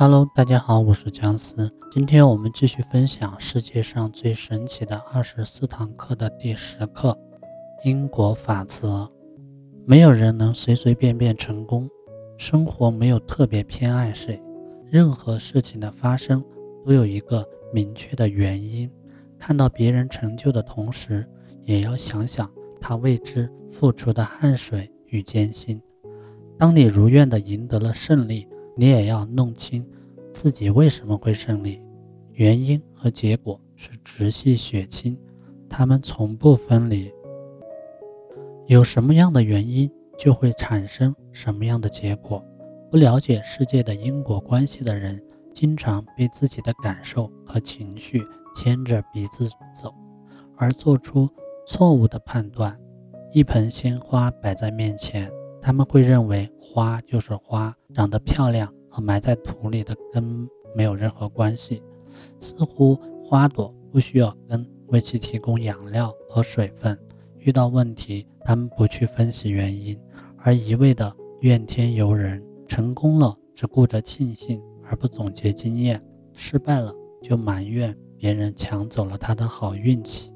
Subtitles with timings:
[0.00, 1.68] Hello，大家好，我是姜思。
[1.90, 7.18] 今天我们继续分享世界上最神奇的二十四堂课的第十课——
[7.84, 9.10] 因果法则。
[9.84, 11.90] 没有人能随随便便成功，
[12.36, 14.40] 生活没有特别偏爱谁。
[14.88, 16.44] 任何事情的发生
[16.86, 17.44] 都有一个
[17.74, 18.88] 明确的原因。
[19.36, 21.28] 看到别人成就的同时，
[21.64, 22.48] 也要想想
[22.80, 25.82] 他为之付出的汗水与艰辛。
[26.56, 28.46] 当你如愿的赢得了胜利，
[28.80, 29.84] 你也要弄清
[30.32, 31.82] 自己为什么会胜利，
[32.34, 35.18] 原因和结果是直系血亲，
[35.68, 37.12] 他们从不分离。
[38.68, 42.40] 有什么样的原因，就会产生什么样的结果。
[42.88, 45.20] 不了解世界的因果关系的人，
[45.52, 48.24] 经常被自己的感受和情绪
[48.54, 49.92] 牵着鼻子走，
[50.56, 51.28] 而做出
[51.66, 52.78] 错误的判断。
[53.32, 55.28] 一盆鲜花摆在面前。
[55.68, 61.82] 他们会认为花就是花，长得漂亮和埋在土里的根没有任何关系，
[62.40, 66.98] 似乎花朵不需要根为其提供养料和水分。
[67.36, 69.94] 遇到问题，他们不去分析原因，
[70.38, 76.00] 而一味的怨天尤人；成功了，只顾着庆幸而不总结经验；
[76.32, 76.90] 失败了，
[77.22, 80.32] 就埋怨别人抢走了他的好运气。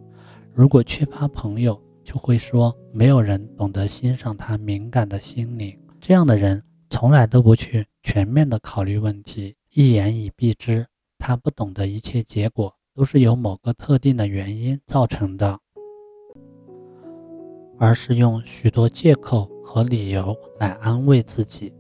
[0.53, 5.78] 如果缺乏朋友，就会说没有人懂得欣赏他敏感的心灵。
[6.00, 10.86] 这样的人从来都不去全面的考虑问题，一言以蔽之，
[11.19, 15.59] 他不懂得一切结果都是由某个特定的原因造成的，
[17.78, 21.72] 而是用许多借口和理由来安慰自己。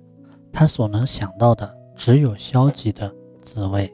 [0.52, 3.92] 他所能想到的只有消极的滋味。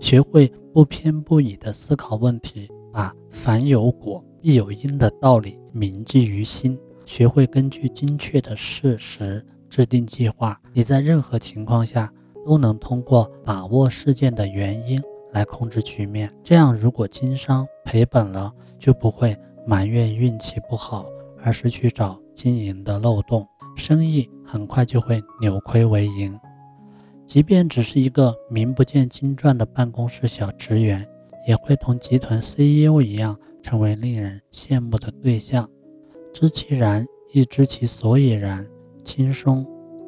[0.00, 4.24] 学会不偏不倚的思考问题，把凡有果。
[4.40, 10.56] 必有因的道理铭记于心，学会根据精确的事实制定计划。
[10.72, 12.12] 你在任何情况下
[12.44, 15.02] 都能通过把握事件的原因
[15.32, 16.32] 来控制局面。
[16.44, 19.36] 这样，如果经商赔本了，就不会
[19.66, 21.04] 埋怨运气不好，
[21.42, 23.44] 而是去找经营的漏洞，
[23.76, 26.38] 生意很快就会扭亏为盈。
[27.24, 31.04] 即便只是一个名不见经传的办公室小职员，
[31.46, 33.36] 也会同集团 CEO 一样。
[33.62, 35.68] 成为令人羡慕的对象，
[36.32, 38.64] 知其然亦知其所以然。
[39.04, 39.66] 轻松、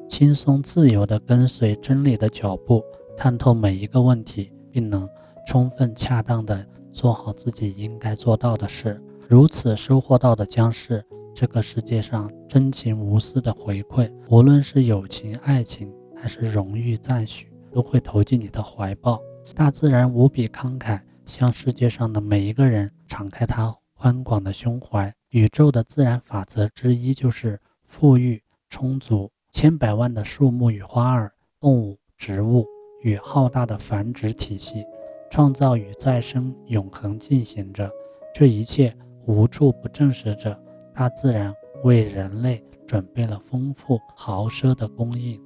[0.09, 2.81] 轻松自由地跟随真理的脚步，
[3.17, 5.09] 看透每一个问题，并能
[5.45, 9.03] 充分恰当地做好自己应该做到的事。
[9.27, 11.05] 如此收获到的将是
[11.35, 19.21] 这个世界上真情无私的回馈，无论是友情、爱情，还是荣誉赞许，都会投进你的怀抱。
[19.53, 21.01] 大自然无比慷慨。
[21.29, 25.15] 向世界上的每一个人敞开他宽广的胸怀。
[25.29, 29.31] 宇宙的自然法则之一就是富裕充足。
[29.51, 32.67] 千百万的树木与花儿、动物、植物
[33.03, 34.85] 与浩大的繁殖体系，
[35.31, 37.91] 创造与再生永恒进行着。
[38.35, 38.95] 这一切
[39.27, 40.59] 无处不证实着
[40.95, 41.53] 大自然
[41.83, 45.41] 为人类准备了丰富豪奢的供应。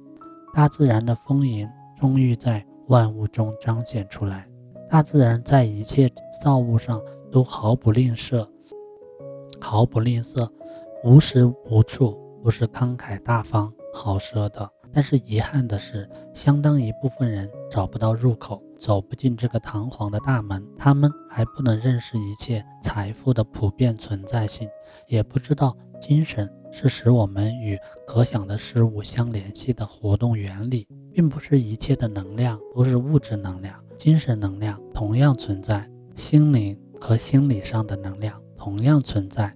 [0.53, 1.67] 大自然的丰盈
[1.99, 4.47] 终于在万物中彰显出来。
[4.93, 6.07] 大自然在一切
[6.39, 8.47] 造物上都毫不吝啬，
[9.59, 10.47] 毫不吝啬，
[11.03, 14.69] 无时无处不是慷慨大方、豪奢的。
[14.93, 20.63] 但是遗憾的是，相当一部分人找不到入口，走不进这个堂皇的大门。
[20.77, 24.69] 他们还不能认识一切财富的普遍存在性，
[25.07, 33.82] 也不知道精神是使我们与可想的事物相联系的活动原理，并不是一切的能量都是物质能量。
[33.97, 39.53] 精神能量同样存在，心灵和心理上的能量同样存在。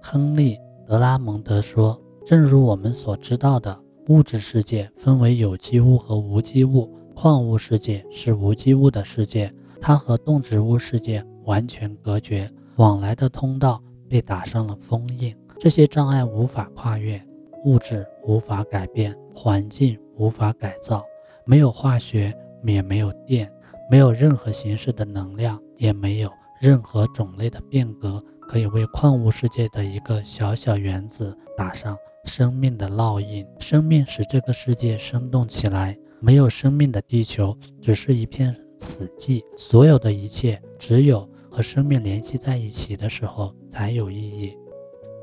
[0.00, 0.54] 亨利·
[0.86, 3.78] 德拉蒙德说：“正如我们所知道的，
[4.08, 15.34] 物质世界分为有机物和无机物，矿物世界是无机物的世界，它和动植物世界完全隔绝，往来的通道被打上了封印。
[15.58, 17.20] 这些障碍无法跨越，
[17.64, 21.04] 物质无法改变，环境无法改造，
[21.44, 22.32] 没有化学，
[22.64, 23.50] 也没有电。”
[23.90, 26.30] 没有任何形式的能量，也没有
[26.60, 33.46] 任何种类的变革，可以为矿物世界的一个小小原子打上生命的烙印。
[33.58, 35.96] 生命使这个世界生动起来。
[36.20, 39.40] 没有生命的地球只是一片死寂。
[39.56, 44.52] 所有的一切只有和生命联系在一起的时候才有意义。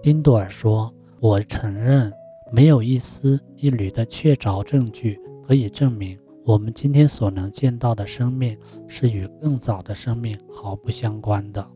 [0.02, 0.90] 丁朵尔说
[1.20, 2.14] ：“我承认，
[2.50, 8.56] 没有一丝一缕的确凿证据可以证明。”我们今天所能见到的生命
[8.88, 11.68] 是与更早的生命毫不相关的。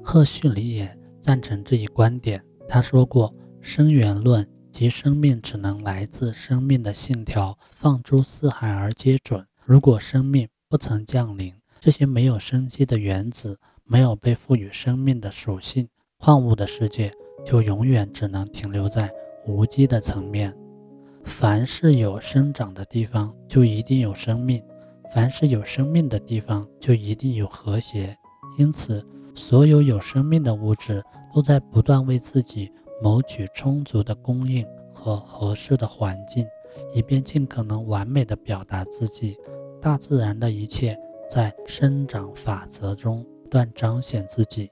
[0.00, 2.40] 赫胥黎也赞成这一观点。
[2.68, 9.44] 他说过：“生源论及生命只能来自生命的信条，放诸四海而皆准。
[9.64, 17.12] 如果生命不曾降临，这些没有生机的原子，没有被赋予生命的属性，矿物的世界
[17.44, 19.10] 就永远只能停留在
[19.48, 20.56] 无机的层面。
[21.24, 24.60] 凡是有生长的地方，就一定有生命；
[25.12, 28.16] 凡是有生命的地方，就一定有和谐。
[28.58, 31.02] 因此，所有有生命的物质
[31.32, 32.70] 都在不断为自己
[33.02, 36.46] 谋取充足的供应和合适的环境，
[36.92, 39.36] 以便尽可能完美地表达自己。
[39.80, 40.96] 大自然的一切
[41.28, 44.70] 在生长法则中不断彰显自己。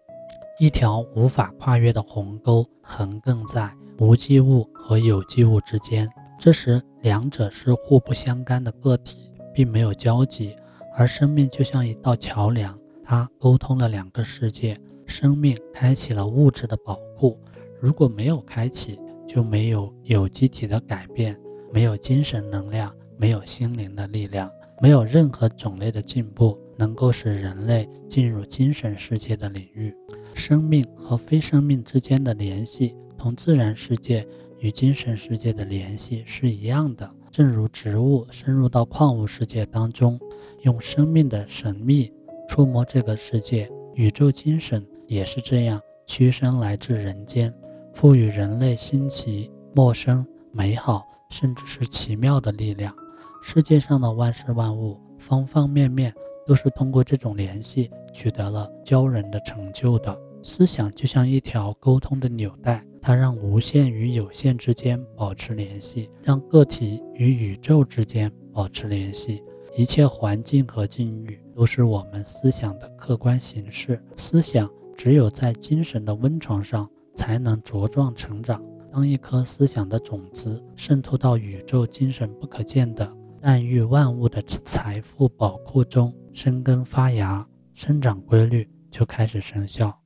[0.58, 6.08] 一条无法跨越的鸿沟横亘在无机物和有机物之间。
[6.42, 10.56] 这时，两者是互不相干的个体，并没有交集，
[10.96, 14.74] 而生命就像一道桥梁，它沟通了两个世界。
[15.04, 17.38] 生命开启了物质的保护，
[17.78, 18.98] 如果没有开启，
[19.28, 21.38] 就没有有机体的改变，
[21.74, 24.50] 没有精神能量，没有心灵的力量，
[24.80, 29.94] 没有任何种类的进步能够使人类进入精神世界的领域。
[30.32, 34.26] 生命和非生命之间的联系，同自然世界。
[34.60, 40.20] 与精神世界的联系是一样的，正如植物深入到矿物世界当中，
[40.62, 42.12] 用生命的神秘
[42.48, 43.70] 触摸这个世界。
[43.94, 47.52] 宇宙精神也是这样屈身来至人间，
[47.92, 52.94] 赋予人类新奇、陌生、美好，甚至是奇妙的力量。
[53.42, 56.14] 世界上的万事万物，方方面面
[56.46, 60.16] 都是通过这种联系取得了骄人的成就的。
[60.42, 62.84] 思想就像一条沟通的纽带。
[63.02, 69.42] 它让无限与有限之间保持联系，让个体与宇宙之间保持联系。
[69.76, 74.02] 一切环境和境遇都是我们思想的客观形式。
[74.16, 78.62] 思想只有在精神的温床上才能茁壮成长。
[78.92, 83.08] 当一颗思想的种子渗透到宇宙精神不可见的
[83.42, 89.96] 暗喻万物的财富宝库中，生根发芽，生长规律就开始生效。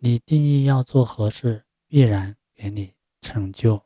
[0.00, 1.62] 你定义要做何事？
[1.88, 3.80] 必然给你成就。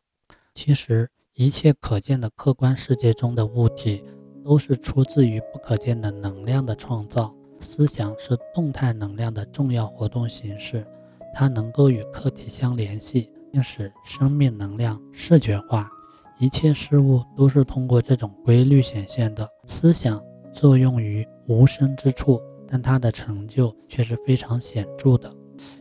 [0.55, 4.05] 其实，一切可见的客观世界中的物体，
[4.45, 7.35] 都是出自于不可见的能量的创造。
[7.61, 10.87] 思想是动态能量的重要活动形式，
[11.35, 15.91] 它能够与客体相联系，并使生命能量视觉化。
[16.39, 19.47] 一切事物都是通过这种规律显现的。
[19.67, 20.23] 思想
[20.53, 25.31] 作用于无声之处，但它的成就却是非常显著的。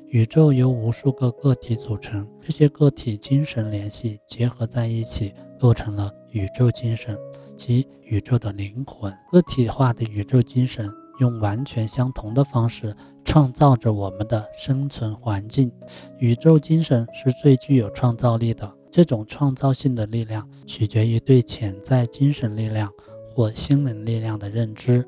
[0.10, 7.16] 宇宙由无数个个体组成，这些个体精神联系结合在一起，构成了宇宙精神，
[7.56, 9.14] 即宇宙的灵魂。
[9.32, 15.72] 个体化的宇宙精神用完全相同的方式创造着我们的生存环境。
[16.18, 22.92] 宇宙精神是最具有创造力的，这种创造性的力量取决于对潜在精神力量
[23.32, 25.08] 或心灵力量的认知。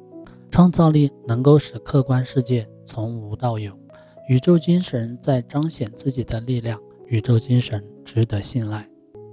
[0.51, 3.80] 创造力能够使客观世界从无到有。
[4.31, 6.79] 宇宙精神在彰显自己的力量。
[7.07, 8.87] 宇宙精神值得信赖，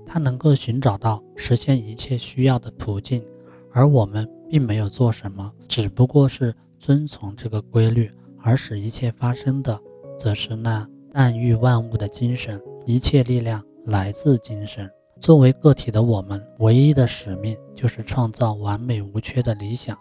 [0.04, 3.24] 它能够寻找到实现一切需要的途径，
[3.70, 8.10] 而我们并没有做什么，只不过是遵从这个规律，
[8.40, 9.80] 而使一切发生的，
[10.18, 12.60] 则是那暗喻万物的精神。
[12.84, 14.90] 一切力量来自精神。
[15.20, 19.96] 作为个体的我们，唯一的使命就是创造完美无缺的理想。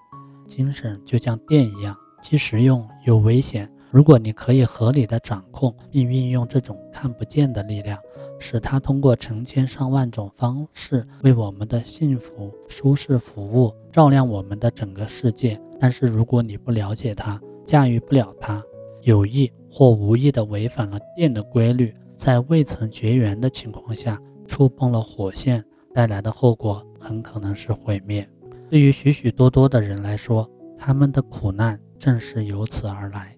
[0.48, 3.72] 精神就像电一样，既实用又危险。
[3.90, 7.98] 如果你可以合理的掌控并运用这种看不见的力量，
[8.38, 15.60] 使它通过成千上万种方式为我们的幸福舒适服务，照亮我们的整个世界。
[15.80, 18.62] 但是如果你不了解它，驾驭不了它，
[19.04, 25.64] 有意或无意地违反了电的规律，在未曾绝缘的情况下触碰了火线，
[25.94, 28.28] 带来的后果很可能是毁灭。
[28.70, 33.37] 对于许许多多的人来说，他们的苦难正是由此而来。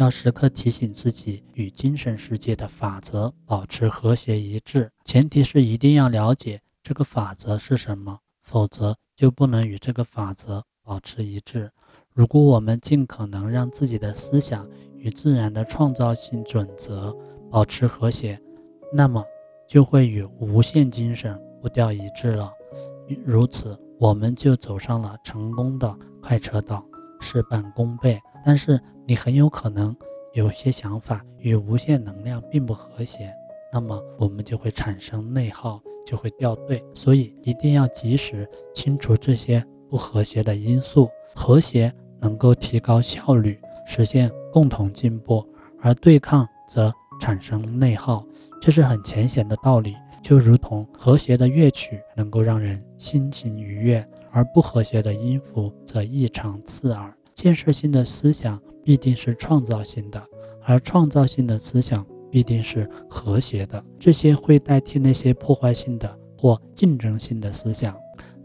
[0.00, 11.70] 要时刻提醒自己与精神世界的法则保持和谐一致，前提是一定要了解这个法则是什么，否则就不能与这个法则保持一致。
[12.14, 14.66] 如果我们尽可能让自己的思想
[14.96, 17.14] 与自然的创造性准则
[17.50, 18.40] 保持和谐，
[18.90, 19.22] 那么
[19.68, 22.50] 就会与无限精神步调一致了。
[23.26, 26.82] 如此，我们就走上了成功的快车道，
[27.20, 28.18] 事半功倍。
[28.44, 29.94] 但是你很有可能
[30.32, 33.32] 有些想法与无限能量并不和谐，
[33.72, 36.82] 那么我们就会产生内耗，就会掉队。
[36.94, 41.08] 所以一定要及时清除这些不和谐的因素。
[41.34, 45.46] 和谐能够提高效率，实现共同进步，
[45.80, 48.26] 而对抗则产生内耗。
[48.60, 57.14] 这是很浅显的道理，就如同和谐的乐曲能够让人心情愉悦，而不和谐的音符则异常刺耳。
[57.34, 60.22] 建设性的思想必定是创造性的，
[60.64, 63.82] 而创造性的思想必定是和谐的。
[63.98, 67.96] 这些会代替那些破坏性的或竞争性的思想。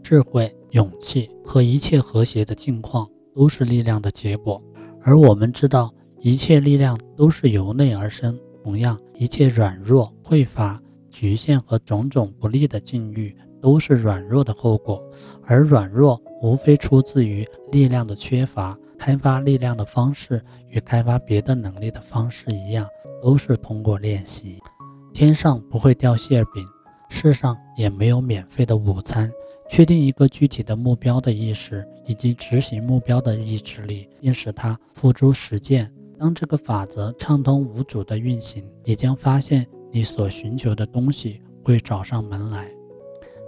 [0.02, 4.62] 智慧、勇气和一切和谐的境况都是力量的结果，
[5.02, 8.38] 而我们知道，一切力量都是由内而生。
[8.62, 13.36] 同样，一切软弱、匮乏、局限和种种不利的境遇。
[13.58, 15.02] 都是软弱的后果，
[15.42, 18.78] 而软弱无非出自于力量的缺乏。
[18.98, 22.88] 开发力量的方式与开发别的能力的方式一样，
[23.22, 24.58] 都是通过练习。
[25.12, 26.64] 天上不会掉馅饼，
[27.10, 29.30] 世上也没有免费的午餐。
[29.68, 35.92] 确定一个具体的目标的意识以及执行目标的意志力，并使它付诸实践。
[36.18, 42.66] 当这个法则畅通无阻的运行，你将发现你所寻求的东西会找上门来。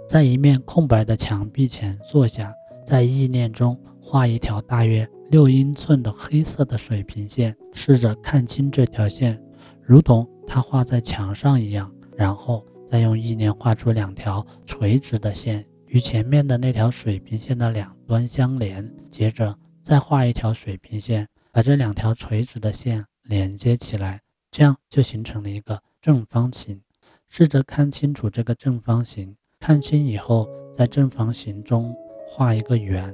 [0.07, 2.53] 在一面空白的墙壁前坐下，
[2.89, 9.39] 在意念中画一条大约六英寸的黑色的水平线，试着看清这条线，
[9.83, 11.93] 如同它画在墙上一样。
[12.17, 18.91] 然后再用意念画出两条垂直的线，与前面的那条水平线的两端相连。
[19.11, 24.19] 接着再画一条水平线，把这两条垂直的线连接起来，
[24.49, 26.81] 这样就形成了一个正方形。
[27.27, 29.35] 试着看清楚这个正方形。
[29.59, 31.95] 看清以后，在正方形中
[32.29, 33.13] 画一个圆，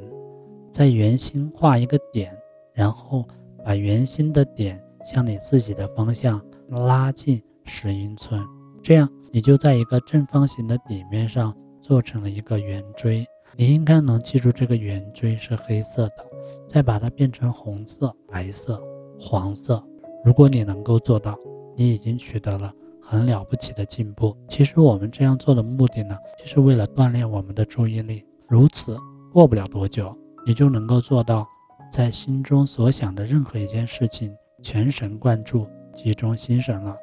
[0.70, 2.38] 在圆心画一个点，
[2.74, 3.26] 然后
[3.64, 8.46] 把圆心的点向你自己的方向拉近十英寸，
[8.84, 13.26] 这样你就在一个正方形的底面上做成了一个圆锥。
[13.56, 16.28] 你应该能记住这个圆锥是黑色的，
[16.68, 18.84] 再把它变成红色、白色、
[19.18, 19.82] 黄色。
[20.26, 21.38] 如果你能够做到，
[21.76, 22.74] 你已经取得了。
[23.08, 24.36] 很了不起的进步。
[24.50, 28.26] 其实我们这样做的目的呢，就是为了锻炼我们的注意力。
[28.48, 28.98] 如此，
[29.34, 31.48] 过不了多久，你就能够做到
[31.92, 36.96] 在心中所想的任何一件事情全神贯注、集中心神了。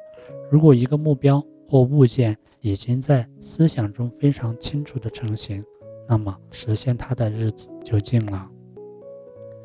[0.49, 5.63] 如果一个目标或物件已经在思想中非常清楚的成型，
[6.07, 8.47] 那么实现它的日子就近了。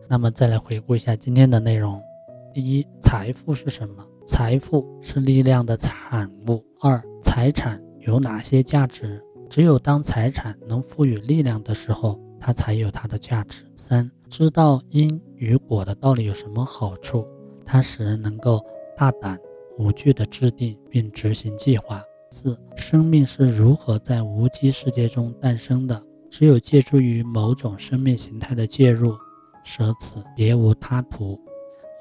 [0.09, 2.03] 那么再来回顾一下今天的内容：
[2.53, 4.05] 第一，财富是什么？
[4.27, 6.65] 财富是力量的产物。
[6.81, 9.23] 二、财产有哪些价值？
[9.49, 13.65] 只有当财产能赋予力量的时候，它才有它的价值。
[13.75, 17.27] 三、知道因与果的道理有什么好处？
[17.65, 18.65] 它使人能够
[18.97, 19.39] 大胆
[19.79, 22.03] 无惧地制定并执行计划。
[22.31, 26.03] 四、生命是如何在无机世界中诞生的？
[26.31, 29.17] 只有借助于某种生命形态的介入，
[29.65, 31.41] 舍此别无他途。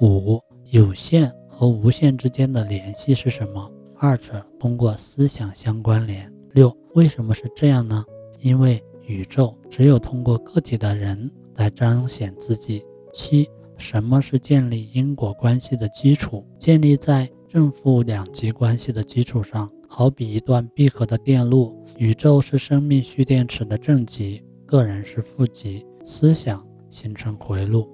[0.02, 1.34] 五、有限。
[1.50, 3.72] 和无限之间的联系是什么？
[3.96, 6.32] 二者通过思想相关联。
[6.52, 8.04] 六，为什么是这样呢？
[8.40, 12.84] 因为宇宙只有通过个体的人来彰显自己。
[13.14, 16.44] 七，什么是建立因果关系的基础？
[16.58, 21.86] 建立在正负两极关系的基础上，好比一段闭合的电路。
[22.00, 27.88] 宇宙是生命蓄电池的正极，个人是负极，思想形成回路。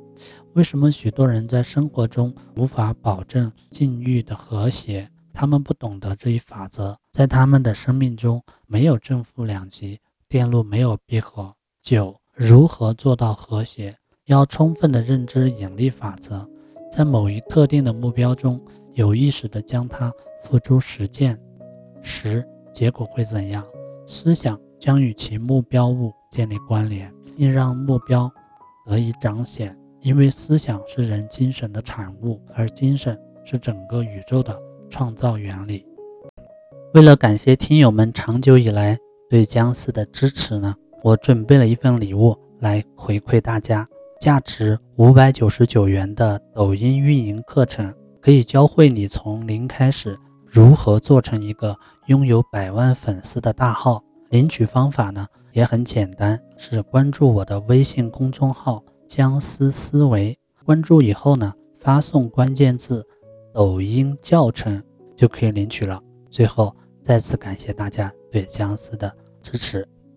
[0.53, 5.09] 为什么许多人在生活中无法保证境遇的和谐？
[5.33, 9.99] 他们不懂得这一法则，在他们的生命中没有正负两极，
[10.29, 11.53] 电路没有闭合。
[11.81, 13.97] 九，如何做到和谐？
[14.25, 16.47] 要充分的认知引力法则，
[16.91, 18.63] 在某一特定的目标中
[18.93, 21.37] 有意识的将它付诸实践。
[22.01, 23.65] 十，结果会怎样？
[24.05, 28.31] 思想将与其目标物建立关联，并让目标
[28.85, 29.77] 得以彰显。
[29.99, 34.57] 因为思想是人精神的产物，而精神是整个宇宙的
[34.93, 35.83] 创造原理。
[36.93, 38.95] 为了感谢听友们长久以来
[39.27, 43.89] 对姜思的支持呢，我准备了一份礼物来回馈大家，
[44.21, 54.03] 价值五百九十九元的抖音运营课程，可以教会你从零开始如何做成一个拥有百万粉丝的大号。
[54.29, 58.83] 领取方法呢也很简单，是关注我的微信公众号。
[59.07, 63.05] 僵思思维，关注以后呢，发送关键字
[63.53, 64.83] “抖音教程”
[65.15, 66.01] 就可以领取了。
[66.29, 69.87] 最后，再次感谢大家对僵尸的支持。